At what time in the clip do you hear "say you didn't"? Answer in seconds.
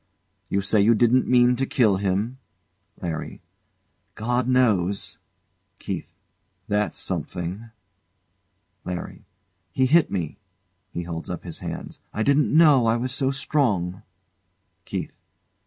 0.61-1.27